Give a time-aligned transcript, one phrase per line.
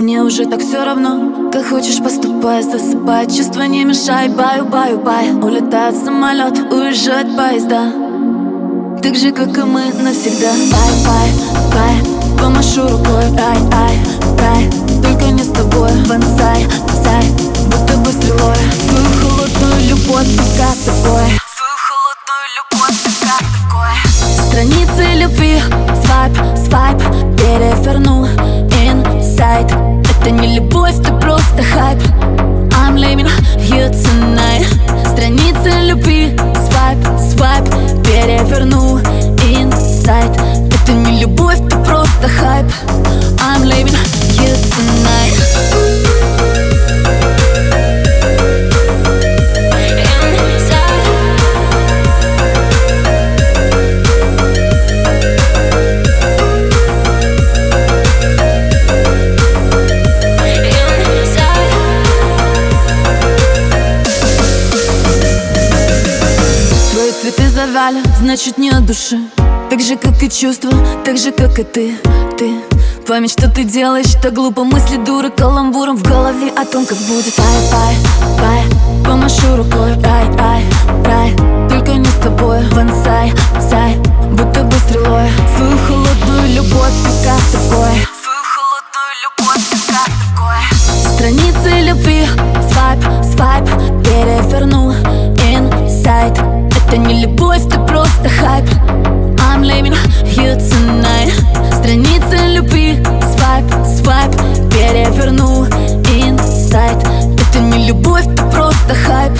[0.00, 2.62] Мне уже так все равно, как хочешь поступай.
[2.62, 5.32] Засыпай, чувства не мешай, баю, баю, бай.
[5.32, 7.90] Улетает самолет, уезжает поезда.
[9.02, 10.52] Так же, как и мы навсегда.
[10.70, 11.30] Bye, bye,
[11.74, 13.24] bye, помашу рукой.
[13.40, 13.98] Ай, ай,
[14.38, 14.70] рай,
[15.02, 15.90] только не с тобой.
[16.06, 16.64] Бонсай,
[17.02, 17.24] сай,
[17.66, 18.56] будто бы стрелой.
[18.88, 21.26] Свою холодную любовь, пока такой.
[21.56, 24.46] Свою холодную любовь, пока такой.
[24.46, 25.60] Страницы любви,
[26.04, 26.98] свайп, свайп.
[27.36, 27.87] Переверну
[38.48, 40.32] Переверну инсайт.
[40.32, 42.64] Это не любовь, ты просто хайп.
[43.40, 43.92] I'm leaving
[44.36, 44.97] you tonight
[67.68, 69.18] завяли, значит не от души.
[69.70, 70.72] Так же, как и чувства,
[71.04, 71.94] так же, как и ты,
[72.38, 72.54] ты.
[73.06, 74.64] Память, что ты делаешь, что глупо.
[74.64, 77.34] Мысли дуры каламбуром в голове О том, как будет.
[77.34, 77.96] Пай, пай,
[78.38, 78.62] пай
[79.04, 80.64] Помашу рукой, ай, ай,
[81.04, 81.36] рай
[81.68, 83.32] Только не с тобой, вансай,
[83.70, 83.96] сай
[84.30, 85.28] Будто бы стрелой.
[85.56, 87.94] Свою холодную любовь, пока такой.
[88.22, 91.14] Свою холодную любовь, пока такой.
[91.14, 92.26] Страницы любви,
[92.70, 93.66] свайп, свайп
[94.04, 94.92] Переверну.
[95.50, 96.38] Инсайт
[96.88, 97.37] Это не любовь,
[107.78, 109.32] не любовь, просто хайп.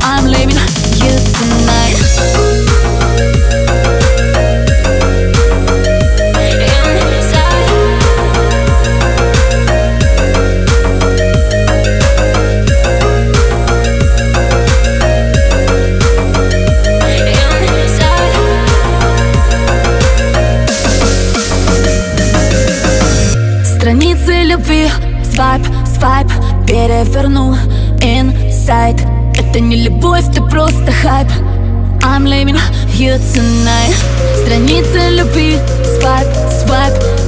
[0.00, 0.58] I'm leaving
[1.02, 1.98] you tonight.
[23.64, 24.88] Страницы любви,
[25.24, 25.62] свайп,
[25.98, 27.54] свайп Переверну
[28.00, 28.96] инсайт.
[29.36, 31.28] Это не любовь, ты просто хайп.
[32.02, 32.58] I'm leaving
[32.98, 33.94] you tonight.
[34.44, 35.58] Страницы любви,
[35.98, 37.23] свайп, свайп